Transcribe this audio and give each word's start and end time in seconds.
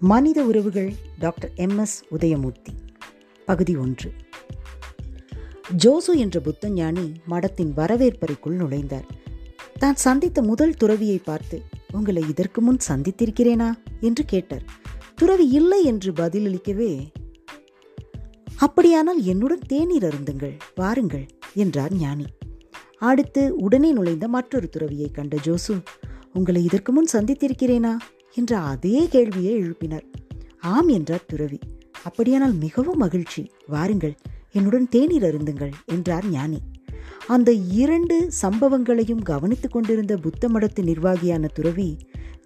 மனித 0.00 0.44
உறவுகள் 0.44 0.94
doctor 1.18 1.50
M 1.54 1.78
S 1.78 2.04
Udayamurthy. 2.10 2.72
பகுதி 3.46 3.76
ஒன்று. 3.76 4.12
ஜோசு 5.84 6.14
என்ற 6.14 6.40
புத்த 6.40 6.68
ஞானி 6.68 7.12
மடத்தின் 7.28 7.72
வரவேற்பறைக்குள் 7.76 8.56
நுழைந்தார். 8.56 9.08
தான் 9.78 9.96
சந்தித்த 9.96 10.42
முதல் 10.42 10.74
துறவியை 10.74 11.18
பார்த்து 11.18 11.62
உங்களை 11.90 12.24
இதற்கு 12.28 12.60
முன் 12.60 12.76
சந்தித்திருக்கிறேனா? 12.88 13.72
என்று 14.00 14.24
கேட்டார். 14.24 14.62
துறவி 15.14 15.48
இல்லை 15.48 15.84
என்று 15.84 16.12
பதிலளிக்கவே 16.12 17.10
அப்படியானால் 18.56 19.22
என்னுடன் 19.22 19.58
தேநீர் 19.58 20.02
அருந்துங்கள் 20.02 20.58
வாருங்கள் 20.74 21.26
என்றார் 21.54 21.94
ஞானி. 21.94 22.24
அடுத்து 22.98 23.56
உடனே 23.56 23.92
நுழைந்த 23.92 24.28
மற்றொரு 24.28 24.68
துறவியை 24.68 25.10
கண்ட 25.10 25.36
ஜோசு 25.36 25.82
உங்களை 26.32 26.64
இதற்கு 26.64 26.92
முன் 26.92 27.06
சந்தித்திருக்கிறேனா? 27.12 27.96
என்ற 28.36 28.58
அதே 28.58 29.06
கேள்வியை 29.10 29.54
எழுப்பினார். 29.62 30.06
ஆம் 30.60 30.88
என்றார் 30.88 31.26
துறவி. 31.26 31.58
அப்படியானால் 32.04 32.54
மிகவும் 32.54 32.98
மகிழ்ச்சி. 32.98 33.50
வாருங்கள் 33.66 34.14
என்னுடன் 34.52 34.88
தேநீர் 34.88 35.22
அருந்துங்கள் 35.22 35.72
என்றார் 35.86 36.28
ஞானி. 36.28 36.58
அந்த 37.26 37.52
இரண்டு 37.52 38.30
சம்பவங்களையும் 38.42 39.22
கவனித்துக் 39.22 39.72
கொண்டிருந்த 39.72 40.16
புத்த 40.16 40.48
மடத்து 40.48 40.82
நிர்வாகியான 40.82 41.48
துறவி 41.54 41.96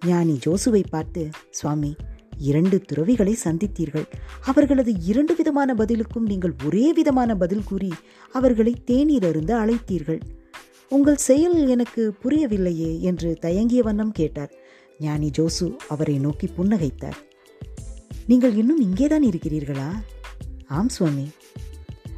ஞானி 0.05 0.39
ஜோசுவை 0.45 0.83
பார்த்து 0.89 1.29
சுவாமி 1.49 1.95
இரண்டு 2.37 2.81
துறவிகளை 2.81 3.37
சந்தித்தீர்கள். 3.43 4.07
அவர்களது 4.45 4.93
இரண்டு 5.01 5.35
விதமான 5.35 5.73
பதிலுக்கும் 5.73 6.27
நீங்கள் 6.27 6.55
ஒரே 6.65 6.93
விதமான 6.93 7.35
பதில் 7.35 7.63
கூறி 7.63 7.91
அவர்களை 8.31 8.73
தேநீர் 8.85 9.25
அருந்த 9.25 9.55
அழைத்தீர்கள். 9.55 10.21
உங்கள் 10.89 11.15
செயல் 11.15 11.67
எனக்கு 11.67 12.13
புரியவில்லையே 12.23 12.99
என்று 12.99 13.37
தயங்கிய 13.41 13.83
வண்ணம் 13.83 14.11
கேட்டார். 14.11 14.51
ஞானி 15.01 15.29
ஜோசு 15.37 15.67
அவரை 15.87 16.17
நோக்கி 16.17 16.47
புன்னகைத்தார். 16.47 17.19
நீங்கள் 18.27 18.55
இன்னும் 18.55 18.81
இங்கேதான் 18.81 19.25
இருக்கிறீர்களா? 19.25 19.89
ஆம் 20.67 20.89
சுவாமி. 20.89 21.29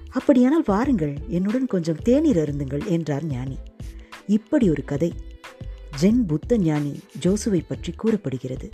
அப்படியானால் 0.09 0.63
வாருங்கள் 0.65 1.15
என்னுடன் 1.27 1.67
கொஞ்சம் 1.67 2.01
தேநீர் 2.03 2.41
அருந்துங்கள் 2.43 2.85
என்றார் 2.85 3.25
ஞானி. 3.25 3.57
இப்படி 4.27 4.69
ஒரு 4.69 4.83
கதை 4.83 5.13
ஜென் 6.01 6.21
புத்த 6.27 6.57
ஞானி 6.57 6.99
ஜோசுவை 7.21 7.61
பற்றி 7.67 7.91
கூறப்படுகிறது. 7.91 8.69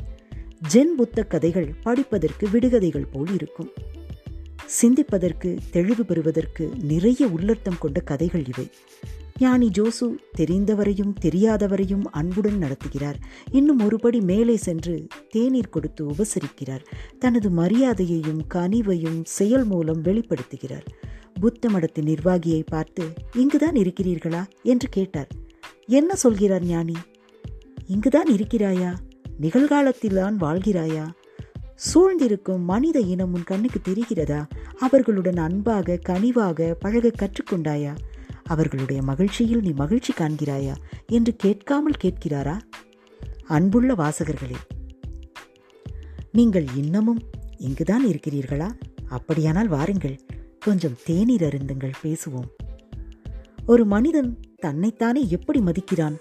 ஜென் 0.73 0.95
புத்த 0.97 1.23
கதைகள் 1.23 1.69
படிப்பதற்கு 1.83 2.47
விடுகதைகள் 2.47 3.07
போல் 3.11 3.33
இருக்கும். 3.33 3.71
சிந்திப்பதற்கு 4.81 5.57
தெளிவு 5.71 6.05
பெறுவதற்கு 6.05 6.71
நிறைய 6.81 7.27
உள்ளர்த்தம் 7.27 7.77
கொண்ட 7.79 7.99
கதைகள் 7.99 8.45
இவை. 8.45 8.67
ஞானி 9.39 9.69
ஜோசு 9.69 10.19
தெரிந்தவரையும் 10.37 11.13
தெரியாதவரையும் 11.21 12.03
அன்புடன் 12.03 12.59
நடத்துகிறார். 12.61 13.13
இன்னும் 13.51 13.79
ஒருபடி 13.79 14.21
மேலே 14.21 14.55
சென்று 14.55 15.07
தேநீர் 15.29 15.69
கொடுத்து 15.69 16.05
உபசரிக்கிறார். 16.05 16.85
தனது 17.19 17.49
மரியாதையையும் 17.49 18.41
கனிவையும் 18.53 19.21
செயல் 19.23 19.65
மூலம் 19.65 20.01
வெளிப்படுத்துகிறார். 20.01 20.85
புத்த 21.39 21.69
மடத்தின் 21.69 22.15
நிர்வாகியை 22.15 22.63
பார்த்து 22.65 23.13
இங்குதான் 23.33 23.73
இருக்கிறீர்களா? 23.73 24.45
என்று 24.63 24.89
கேட்டார். 24.89 25.27
என்ன 25.87 26.15
சொல்கிறார் 26.15 26.65
ஞானி? 26.65 26.95
இங்குதான் 27.87 28.27
இருக்கிறாயா? 28.27 28.95
நிகழ்காலத்தில்தான் 29.41 30.37
வாழ்கிறாயா? 30.39 31.07
சூழ்ந்திருக்கும் 31.75 32.61
மனித 32.61 32.99
இனம் 32.99 33.33
உன் 33.33 33.43
கண்ணுக்கு 33.43 33.91
தெரிகிறதா? 33.91 34.45
அவர்களுடன் 34.79 35.37
அன்பாக 35.37 35.99
கனிவாக 36.09 36.75
பழக 36.79 37.11
கற்றுக்கொண்டாயா? 37.19 37.95
அவர்களுடைய 38.49 39.01
மகிழ்ச்சியில் 39.01 39.61
நீ 39.61 39.71
மகிழ்ச்சி 39.71 40.13
காண்கிறாயா 40.13 40.75
என்று 41.07 41.35
கேட்காமல் 41.35 41.99
கேட்கிறாரா? 42.03 42.59
அன்புள்ள 43.47 43.93
வாசகர்களே 43.93 44.59
நீங்கள் 46.31 46.65
இன்னமும் 46.75 47.21
இங்குதான் 47.57 48.05
இருக்கிறீர்களா? 48.07 48.71
அப்படியானால் 49.07 49.67
வாருங்கள் 49.67 50.19
கொஞ்சம் 50.59 50.95
தேநீர் 51.03 51.41
அருந்துங்கள் 51.41 51.91
பேசுவோம். 52.03 52.49
ஒரு 53.65 53.85
மனிதன் 53.85 54.39
தன்னைத்தானே 54.57 55.29
எப்படி 55.29 55.59
மதிக்கிறான்? 55.59 56.15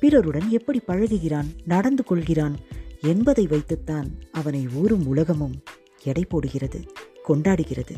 பிறருடன் 0.00 0.50
எப்படி 0.50 0.80
பழகுகிறான்? 0.86 1.46
நடந்து 1.64 2.04
கொள்கிறான்? 2.04 2.56
என்பதை 3.00 3.46
வைத்துத்தான் 3.46 4.08
அவனை 4.32 4.68
ஊறும் 4.74 5.06
உலகமும் 5.06 5.62
எடை 6.02 6.24
போடுகிறது 6.24 6.80
கொண்டாடுகிறது. 7.28 7.94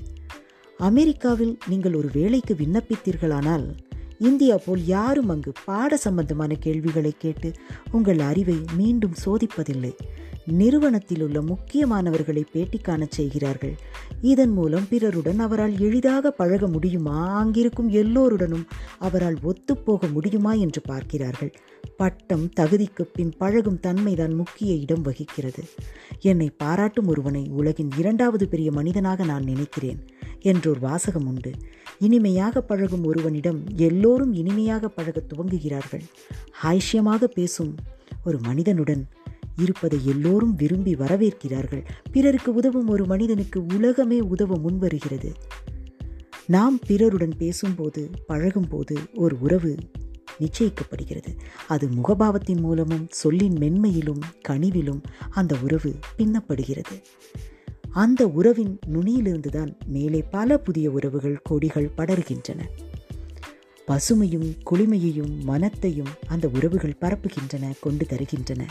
அமெரிக்காவில் 0.79 1.59
நீங்கள் 1.69 1.95
ஒரு 1.95 2.09
வேலைக்கு 2.13 2.55
விண்ணப்பித்தீர்களானால் 2.55 3.77
இந்தியா 4.19 4.59
போல் 4.67 4.85
யாரும் 4.85 5.29
அங்கு 5.29 5.53
பாட 5.65 5.97
சம்பந்தமான 5.97 6.55
கேள்விகளை 6.55 7.13
கேட்டு 7.19 7.53
உங்கள் 7.91 8.19
அறிவை 8.19 8.65
மீண்டும் 8.77 9.13
சோதிப்பதில்லை. 9.25 9.93
நிறுவனத்தில் 10.47 11.23
உள்ள 11.23 11.43
முக்கியமானவர்களை 11.43 12.45
பேட்டி 12.53 12.79
காணச் 12.79 13.11
செய்கிறார்கள். 13.11 13.79
இதன் 14.21 14.51
மூலம் 14.51 14.89
பிறருடன் 14.89 15.39
அவரால் 15.39 15.79
எளிதாக 15.79 16.31
பழக 16.31 16.67
முடியுமா? 16.67 17.37
அங்கிருக்கும் 17.37 17.89
எல்லோருடனும் 17.89 18.67
அவரால் 18.99 19.39
ஒத்துப்போக 19.43 20.13
முடியுமா 20.13 20.53
என்று 20.53 20.81
பார்க்கிறார்கள். 20.81 21.55
பட்டம் 21.97 22.51
தகுதிக்கு 22.61 23.03
பின் 23.13 23.33
பழகும் 23.39 23.81
தன்மைதான் 23.81 24.35
முக்கிய 24.35 24.75
இடம் 24.75 25.03
வகிக்கிறது. 25.03 25.65
என்னை 26.21 26.51
பாராட்டும் 26.51 27.07
ஒருவனை 27.07 27.49
உலகின் 27.49 27.91
இரண்டாவது 27.99 28.49
பெரிய 28.49 28.73
மனிதனாக 28.73 29.25
நான் 29.25 29.45
நினைக்கிறேன் 29.45 30.05
என்றொரு 30.41 30.81
வாசகம் 30.81 31.27
உண்டு. 31.27 31.51
இனிமையாக 31.99 32.61
பழகும் 32.61 33.05
ஒருவனிடம் 33.05 33.65
எல்லோரும் 33.77 34.33
இனிமையாக 34.33 34.89
பழக 34.89 35.23
துவங்குகிறார்கள். 35.35 36.03
ஹாய்ஷியமாக 36.63 37.25
பேசும் 37.25 37.75
ஒரு 38.25 38.39
மனிதனுடன் 38.41 39.09
இருப்பதை 39.57 39.99
எல்லோரும் 40.05 40.55
விரும்பி 40.55 40.95
வரவேற்கிறார்கள். 40.95 41.85
பிறருக்கு 42.13 42.55
உதவும் 42.55 42.89
ஒரு 42.89 43.07
மனிதனுக்கு 43.07 43.67
உலகமே 43.75 44.21
உதவ 44.21 44.57
முன்வருகிறது. 44.57 45.33
நாம் 46.47 46.79
பிறருடன் 46.87 47.33
பேசும்போது 47.39 48.11
பழகும்போது 48.27 48.97
ஒரு 49.15 49.37
உறவு 49.41 49.77
நிச்சயிக்கப்படுகிறது. 50.41 51.39
அது 51.69 51.89
முகபாவத்தின் 51.89 52.61
மூலமும் 52.61 53.07
சொல்லின் 53.11 53.53
மென்மையிலும் 53.53 54.21
கனிவிலும் 54.49 55.03
அந்த 55.31 55.57
உறவு 55.63 55.95
பின்னப்படுகிறது. 56.19 57.03
அந்த 57.91 58.29
உறவின் 58.29 58.79
நுனியிலிருந்துதான் 58.87 59.77
மேலே 59.87 60.23
பல 60.23 60.59
புதிய 60.59 60.91
உறவுகள் 60.91 61.41
கொடிகள் 61.43 61.91
படர்கின்றன. 61.97 62.61
பசுமையும் 63.89 64.55
குளிமையையும் 64.71 65.43
மனத்தையும் 65.43 66.09
அந்த 66.27 66.49
உறவுகள் 66.49 66.97
பரப்புகின்றன 67.01 67.73
கொண்டு 67.81 68.07
தருகின்றன. 68.07 68.69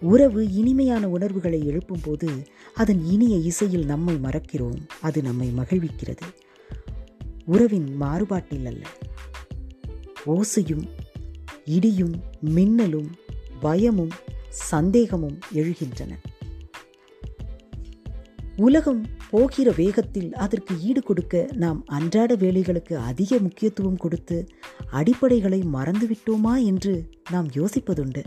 உறவு 0.00 0.52
இனிமையான 0.52 1.08
உணர்வுகளை 1.08 1.60
எழுப்பும்போது 1.60 2.44
அதன் 2.74 3.04
இனிய 3.04 3.36
இசையில் 3.36 3.84
நம்மை 3.84 4.14
மறக்கிறோம். 4.14 4.88
அது 5.00 5.22
நம்மை 5.22 5.52
மகிழ்விக்கிறது. 5.56 6.20
உறவின் 7.44 7.96
மாறுபாட்டில் 7.96 8.66
அல்ல. 8.66 8.86
ஓசையும் 10.26 10.88
இடியும் 11.64 12.14
மின்னலும் 12.40 13.10
பயமும் 13.60 14.10
சந்தேகமும் 14.48 15.38
எழுகின்றன. 15.54 16.10
உலகம் 18.56 19.06
போகிற 19.30 19.72
வேகத்தில் 19.76 20.34
அதற்கு 20.34 20.80
ஈடு 20.80 21.02
கொடுக்க 21.02 21.48
நாம் 21.52 21.82
அன்றாட 21.86 22.36
வேலைகளுக்கு 22.36 22.94
அதிக 22.94 23.38
முக்கியத்துவம் 23.38 23.96
கொடுத்து 23.96 24.46
அடிப்படைகளை 24.92 25.62
மறந்துவிட்டோமா 25.72 26.64
என்று 26.64 27.10
நாம் 27.30 27.50
யோசிப்பதுண்டு. 27.50 28.24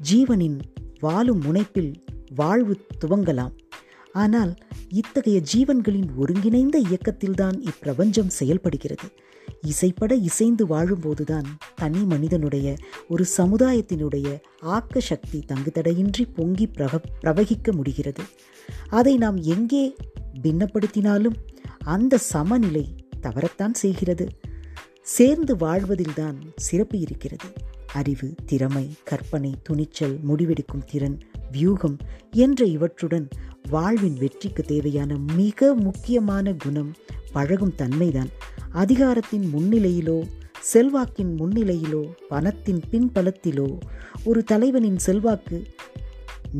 ஜீவனின் 0.00 0.60
வாழும் 1.00 1.42
முனைப்பில் 1.42 1.94
வாழ்வு 2.34 2.76
துவங்கலாம். 3.04 3.54
ஆனால் 4.12 4.54
இத்தகைய 4.88 5.40
ஜீவன்களின் 5.54 6.08
ஒருங்கிணைந்த 6.16 6.80
இயக்கத்தில்தான் 6.80 7.56
இப்பிரபஞ்சம் 7.60 8.26
செயல்படுகிறது. 8.26 9.08
இசைப்பட 9.62 10.14
இசைந்து 10.14 10.66
வாழும்போதுதான் 10.66 11.44
தனி 11.74 12.04
மனிதனுடைய 12.04 12.76
ஒரு 13.08 13.24
சமுதாயத்தினுடைய 13.36 14.40
ஆக்க 14.60 15.00
சக்தி 15.00 15.44
தங்குதடையின்றி 15.48 16.24
பொங்கி 16.34 16.66
பிரக 16.66 17.00
பிரவகிக்க 17.22 17.72
முடிகிறது. 17.72 18.22
அதை 18.88 19.16
நாம் 19.16 19.36
எங்கே 19.36 19.96
பின்னப்படுத்தினாலும் 20.42 21.34
அந்த 21.84 22.18
சமநிலை 22.18 22.94
தவறத்தான் 23.22 23.74
செய்கிறது. 23.74 24.28
சேர்ந்து 25.02 25.56
வாழ்வதில்தான் 25.56 26.38
சிறப்பு 26.56 26.98
இருக்கிறது. 26.98 27.46
அறிவு 27.92 28.34
திறமை 28.46 28.94
கற்பனை 29.04 29.54
துணிச்சல் 29.62 30.18
முடிவெடுக்கும் 30.28 30.84
திறன் 30.86 31.18
வியூகம் 31.52 31.96
என்ற 32.30 32.64
இவற்றுடன் 32.64 33.28
வாழ்வின் 33.70 34.16
வெற்றிக்கு 34.18 34.62
தேவையான 34.62 35.16
மிக 35.34 35.74
முக்கியமான 35.74 36.52
குணம் 36.52 36.94
பழகும் 37.32 37.74
தன்மைதான். 37.74 38.28
அதிகாரத்தின் 38.70 39.52
முன்னிலையிலோ 39.54 40.28
செல்வாக்கின் 40.72 41.34
முன்னிலையிலோ 41.38 42.10
பணத்தின் 42.28 42.80
பின்பலத்திலோ 42.90 43.80
ஒரு 44.24 44.44
தலைவனின் 44.44 44.98
செல்வாக்கு 44.98 45.66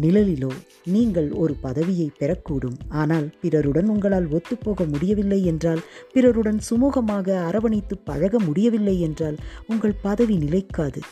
நிழலிலோ 0.00 0.50
நீங்கள் 0.94 1.28
ஒரு 1.42 1.54
பதவியை 1.66 2.06
பெறக்கூடும். 2.18 2.76
ஆனால் 3.00 3.26
பிறருடன் 3.40 3.88
உங்களால் 3.88 4.28
ஒத்துப்போக 4.28 4.86
முடியவில்லை 4.88 5.40
என்றால் 5.44 5.82
பிறருடன் 6.12 6.60
சுமூகமாக 6.68 7.36
அரவணைத்து 7.48 7.96
பழக 8.04 8.38
முடியவில்லை 8.38 8.96
என்றால் 9.00 9.38
உங்கள் 9.66 9.96
பதவி 10.02 10.36
நிலைக்காது. 10.36 11.02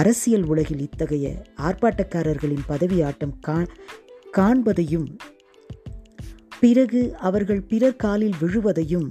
அரசியல் 0.00 0.46
உலகில் 0.52 0.82
இத்தகைய 0.86 1.26
ஆர்ப்பாட்டக்காரர்களின் 1.68 2.64
பதவி 2.66 2.98
ஆட்டம் 3.02 3.34
காண்பதையும் 4.36 5.08
பிறகு 6.60 7.00
அவர்கள் 7.18 7.62
பிறர் 7.70 7.96
காலில் 7.96 8.36
விழுவதையும் 8.40 9.08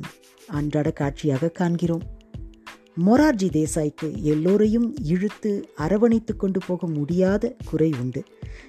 அன்றாட 0.50 0.88
காட்சியாக 0.92 1.50
காண்கிறோம். 1.60 2.06
மொரார்ஜி 3.06 3.50
தேசாய்க்கு 3.50 4.08
எல்லோரையும் 4.22 4.96
இழுத்து 5.04 5.70
அரவணைத்து 5.76 6.36
கொண்டு 6.36 6.60
போக 6.68 6.88
முடியாத 6.88 7.56
குறை 7.66 7.94
உண்டு. 8.02 8.24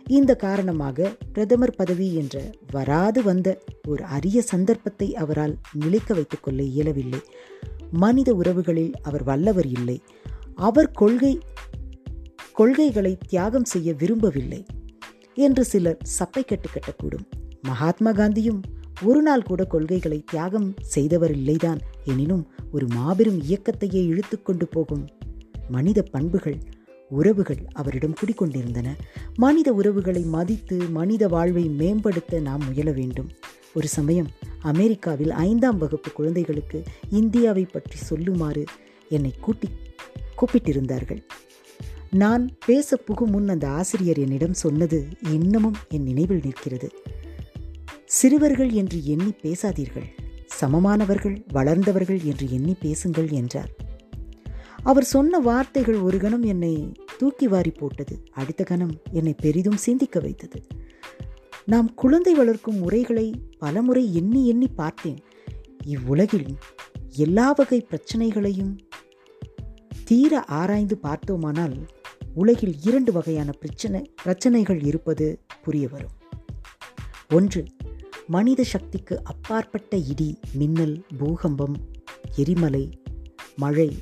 இந்த 0.07 0.35
காரணமாக 0.35 1.17
பிரதமர் 1.33 1.75
பதவி 1.77 2.15
என்ற 2.15 2.43
வராது 2.71 3.23
வந்த 3.23 3.63
ஒரு 3.89 4.05
அரிய 4.05 4.43
சந்தர்ப்பத்தை 4.43 5.15
அவரால் 5.15 5.59
நிலைக்க 5.73 6.15
வைத்துக் 6.15 6.43
கொள்ள 6.43 6.63
இயலவில்லை. 6.63 7.19
மனித 7.91 8.35
உறவுகளில் 8.35 8.93
அவர் 9.03 9.23
வல்லவர் 9.23 9.67
இல்லை. 9.67 10.01
அவர் 10.55 10.91
கொள்கை 10.91 11.41
கொள்கைகளை 12.53 13.19
தியாகம் 13.29 13.65
செய்ய 13.65 13.93
விரும்பவில்லை 13.93 14.67
என்று 15.35 15.65
சிலர் 15.65 15.99
சப்பை 16.19 16.45
கட்டு 16.45 16.69
கட்டக்கூடும். 16.71 17.27
மகாத்மா 17.63 18.11
காந்தியும் 18.11 18.63
ஒரு 19.03 19.23
நாள் 19.23 19.43
கூட 19.43 19.65
கொள்கைகளை 19.65 20.23
தியாகம் 20.27 20.75
செய்தவர் 20.81 21.31
இல்லைதான். 21.31 21.79
எனினும் 22.09 22.45
ஒரு 22.73 22.87
மாபெரும் 22.89 23.41
இயக்கத்தையே 23.43 24.03
இழுத்து 24.07 24.37
கொண்டு 24.43 24.67
போகும். 24.67 25.05
மனித 25.69 26.03
பண்புகள் 26.03 26.59
உறவுகள் 27.11 27.63
அவரிடம் 27.73 28.17
குடிக்கொண்டிருந்தன 28.21 28.89
மனித 29.35 29.69
உறவுகளை 29.73 30.23
மதித்து 30.35 30.77
மனித 30.91 31.29
வாழ்வை 31.29 31.65
மேம்படுத்த 31.81 32.41
நாம் 32.41 32.65
முயல 32.67 32.91
வேண்டும். 32.93 33.31
ஒரு 33.75 33.89
சமயம் 33.89 34.31
அமெரிக்காவில் 34.63 35.33
ஐந்தாம் 35.47 35.79
வகுப்பு 35.79 36.11
குழந்தைகளுக்கு 36.13 36.79
இந்தியாவை 37.11 37.65
பற்றி 37.65 37.99
சொல்லுமாறு 38.11 38.65
என்னை 39.09 39.33
கூட்டி 39.41 39.69
கூப்பிட்டிருந்தார்கள். 40.39 41.21
நான் 42.11 42.45
பேச 42.67 42.97
புகும் 42.97 43.31
முன் 43.31 43.49
அந்த 43.49 43.67
ஆசிரியர் 43.81 44.19
என்னிடம் 44.19 44.61
சொன்னது 44.65 44.99
இன்னமும் 45.33 45.79
என் 45.89 46.03
நினைவில் 46.03 46.45
நிற்கிறது. 46.45 46.89
சிறுவர்கள் 48.05 48.71
என்று 48.81 48.99
எண்ணி 49.05 49.33
பேசாதீர்கள். 49.43 50.09
சமமானவர்கள் 50.61 51.45
வளர்ந்தவர்கள் 51.53 52.23
என்று 52.23 52.51
எண்ணி 52.51 52.77
பேசுங்கள் 52.81 53.29
என்றார். 53.29 53.71
அவர் 54.83 55.05
சொன்ன 55.05 55.39
வார்த்தைகள் 55.39 55.99
ஒரு 55.99 56.19
கணம் 56.19 56.43
என்னை 56.43 56.93
தூக்கி 57.19 57.49
வாரி 57.49 57.71
போட்டது 57.71 58.23
அடுத்த 58.33 58.65
கணம் 58.65 59.01
என்னை 59.11 59.35
பெரிதும் 59.35 59.77
சிந்திக்க 59.77 60.21
வைத்தது. 60.21 60.63
நாம் 61.65 61.95
குழந்தை 61.95 62.35
வளர்க்கும் 62.35 62.79
முறைகளை 62.79 63.41
பலமுறை 63.59 64.15
எண்ணி 64.15 64.49
எண்ணி 64.49 64.69
பார்த்தேன். 64.69 65.19
இவ்வுலகில் 65.85 66.57
எல்லா 67.09 67.53
வகை 67.53 67.81
பிரச்சனைகளையும் 67.81 68.79
தீர 70.05 70.45
ஆராய்ந்து 70.45 70.99
பார்த்தோமானால் 70.99 71.87
உலகில் 72.35 72.77
இரண்டு 72.83 73.13
வகையான 73.13 73.53
பிரச்சனை 73.53 74.13
பிரச்சனைகள் 74.23 74.81
இருப்பது 74.81 75.41
புரிய 75.63 75.89
வரும். 75.89 76.17
ஒன்று 77.31 77.65
மனித 78.29 78.65
சக்திக்கு 78.65 79.21
அப்பாற்பட்ட 79.25 79.97
இடி 79.97 80.39
மின்னல் 80.53 81.05
பூகம்பம் 81.19 81.75
எரிமலை 82.37 82.91
மழை 83.57 83.97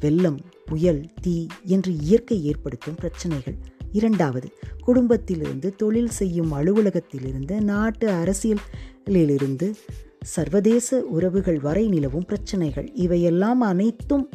வெள்ளம் 0.00 0.40
புயல் 0.64 1.06
தீ 1.20 1.46
என்று 1.64 1.98
இயற்கை 1.98 2.44
ஏற்படுத்தும் 2.44 2.94
பிரச்சனைகள். 2.94 3.56
இரண்டாவது 3.92 4.48
குடும்பத்திலிருந்து 4.80 5.74
தொழில் 5.74 6.10
செய்யும் 6.10 6.52
அலுவலகத்திலிருந்து 6.52 7.60
நாட்டு 7.60 8.10
அரசியலிலிருந்து 8.10 9.74
சர்வதேச 10.20 11.00
உறவுகள் 11.00 11.60
வரை 11.60 11.88
நிலவும் 11.88 12.24
பிரச்சனைகள். 12.24 12.92
இவையெல்லாம் 12.94 13.60
அனைத்தும் 13.60 14.28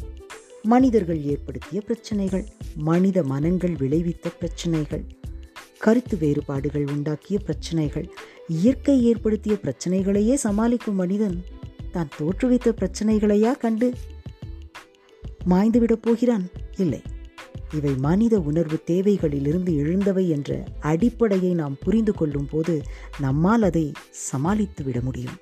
மனிதர்கள் 0.63 1.23
ஏற்படுத்திய 1.23 1.81
பிரச்சனைகள். 1.81 2.47
மனித 2.75 3.23
மனங்கள் 3.23 3.73
விளைவித்த 3.73 4.29
பிரச்சனைகள். 4.29 5.03
கருத்து 5.79 6.17
வேறுபாடுகள் 6.17 6.83
உண்டாக்கிய 6.83 7.39
பிரச்சனைகள். 7.39 8.13
இயற்கை 8.47 9.03
ஏற்படுத்திய 9.03 9.57
பிரச்சனைகளையே 9.63 10.33
சமாளிக்கும் 10.33 10.95
மனிதன் 10.95 11.43
தான் 11.91 12.09
தோற்றுவித்த 12.19 12.71
பிரச்சனைகளையா 12.71 13.57
கண்டு 13.57 13.93
மாய்ந்துவிடப் 15.49 16.01
போகிறான்? 16.01 16.49
இல்லை. 16.77 17.01
இவை 17.73 17.95
மனித 17.95 18.39
உணர்வு 18.39 18.79
தேவைகளிலிருந்து 18.87 19.71
எழுந்தவை 19.71 20.27
என்ற 20.27 20.63
அடிப்படையை 20.79 21.53
நாம் 21.53 21.77
புரிந்து 21.79 22.13
கொள்ளும் 22.13 22.47
போது 22.51 22.81
நம்மால் 23.19 23.61
அதை 23.61 23.91
சமாளித்து 24.09 24.83
விட 24.83 25.01
முடியும். 25.01 25.37